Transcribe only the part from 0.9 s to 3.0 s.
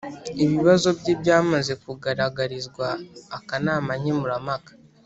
bye byamaze kugaragarizwa